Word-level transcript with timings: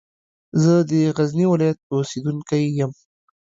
زه 0.61 0.73
د 0.89 0.91
غزني 1.17 1.45
ولایت 1.51 1.79
اوسېدونکی 1.93 2.63
یم. 2.79 2.91